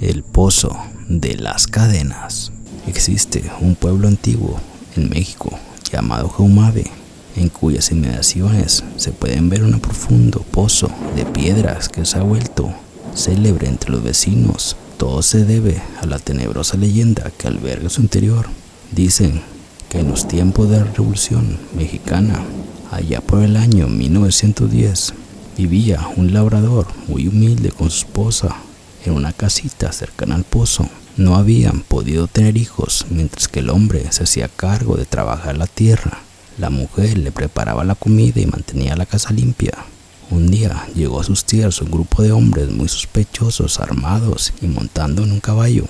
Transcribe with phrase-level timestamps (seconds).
[0.00, 0.76] El Pozo
[1.08, 2.52] de las Cadenas.
[2.86, 4.60] Existe un pueblo antiguo
[4.94, 5.58] en México
[5.90, 6.84] llamado Jaumave,
[7.34, 12.72] en cuyas inmediaciones se pueden ver un profundo pozo de piedras que se ha vuelto
[13.16, 14.76] célebre entre los vecinos.
[14.98, 18.46] Todo se debe a la tenebrosa leyenda que alberga su interior.
[18.92, 19.42] Dicen
[19.88, 22.44] que en los tiempos de la Revolución Mexicana,
[22.92, 25.14] allá por el año 1910,
[25.56, 28.58] vivía un labrador muy humilde con su esposa
[29.04, 30.88] en una casita cercana al pozo.
[31.16, 35.66] No habían podido tener hijos mientras que el hombre se hacía cargo de trabajar la
[35.66, 36.18] tierra.
[36.58, 39.72] La mujer le preparaba la comida y mantenía la casa limpia.
[40.30, 45.22] Un día llegó a sus tierras un grupo de hombres muy sospechosos, armados y montando
[45.22, 45.86] en un caballo.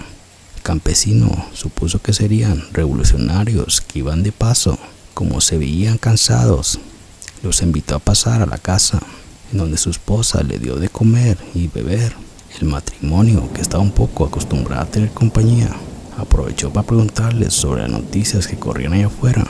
[0.56, 4.78] El campesino supuso que serían revolucionarios que iban de paso.
[5.12, 6.78] Como se veían cansados,
[7.42, 9.00] los invitó a pasar a la casa,
[9.52, 12.14] en donde su esposa le dio de comer y beber.
[12.60, 15.70] El matrimonio, que estaba un poco acostumbrado a tener compañía,
[16.16, 19.46] aprovechó para preguntarles sobre las noticias que corrían allá afuera.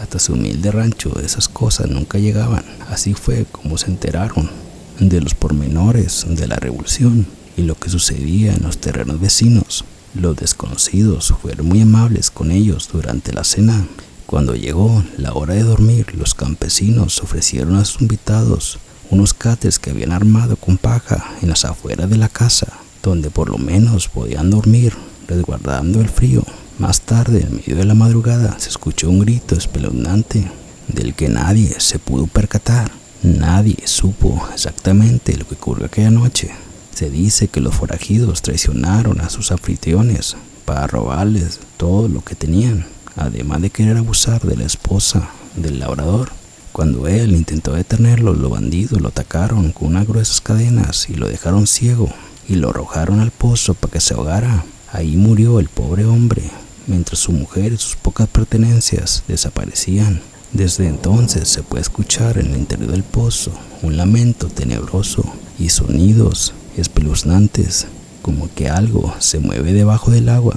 [0.00, 2.64] Hasta su humilde rancho esas cosas nunca llegaban.
[2.90, 4.50] Así fue como se enteraron
[4.98, 7.26] de los pormenores de la revolución
[7.56, 9.84] y lo que sucedía en los terrenos vecinos.
[10.14, 13.86] Los desconocidos fueron muy amables con ellos durante la cena.
[14.26, 18.78] Cuando llegó la hora de dormir, los campesinos ofrecieron a sus invitados
[19.10, 22.66] unos cates que habían armado con paja en las afueras de la casa,
[23.02, 24.94] donde por lo menos podían dormir,
[25.26, 26.44] resguardando el frío.
[26.78, 30.50] Más tarde, en medio de la madrugada, se escuchó un grito espeluznante
[30.88, 32.90] del que nadie se pudo percatar.
[33.22, 36.50] Nadie supo exactamente lo que ocurrió aquella noche.
[36.94, 42.86] Se dice que los forajidos traicionaron a sus anfitriones para robarles todo lo que tenían,
[43.16, 46.30] además de querer abusar de la esposa del labrador.
[46.78, 51.66] Cuando él intentó detenerlo, los bandidos lo atacaron con unas gruesas cadenas y lo dejaron
[51.66, 52.08] ciego
[52.48, 54.64] y lo arrojaron al pozo para que se ahogara.
[54.92, 56.44] Ahí murió el pobre hombre,
[56.86, 60.20] mientras su mujer y sus pocas pertenencias desaparecían.
[60.52, 63.50] Desde entonces se puede escuchar en el interior del pozo
[63.82, 65.24] un lamento tenebroso
[65.58, 67.88] y sonidos espeluznantes,
[68.22, 70.54] como que algo se mueve debajo del agua.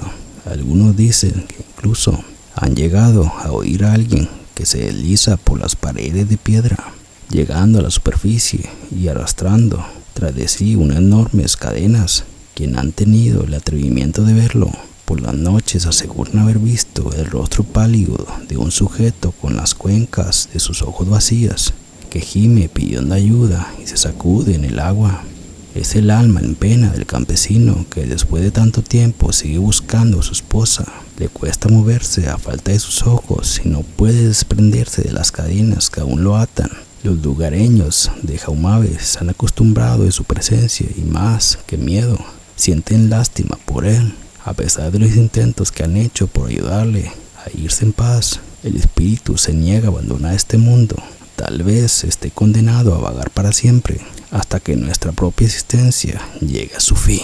[0.48, 2.22] Algunos dicen que incluso
[2.54, 6.76] han llegado a oír a alguien que se desliza por las paredes de piedra,
[7.30, 12.24] llegando a la superficie y arrastrando tras de sí unas enormes cadenas.
[12.54, 14.70] Quien han tenido el atrevimiento de verlo
[15.04, 20.48] por las noches aseguran haber visto el rostro pálido de un sujeto con las cuencas
[20.52, 21.72] de sus ojos vacías,
[22.08, 25.24] que gime pidiendo ayuda y se sacude en el agua.
[25.74, 30.22] Es el alma en pena del campesino que después de tanto tiempo sigue buscando a
[30.22, 30.84] su esposa.
[31.18, 35.88] Le cuesta moverse a falta de sus ojos y no puede desprenderse de las cadenas
[35.88, 36.70] que aún lo atan.
[37.02, 42.18] Los lugareños de Jaumave se han acostumbrado de su presencia y más que miedo,
[42.54, 44.14] sienten lástima por él.
[44.44, 47.10] A pesar de los intentos que han hecho por ayudarle
[47.46, 50.96] a irse en paz, el espíritu se niega a abandonar este mundo.
[51.34, 56.80] Tal vez esté condenado a vagar para siempre hasta que nuestra propia existencia llegue a
[56.80, 57.22] su fin.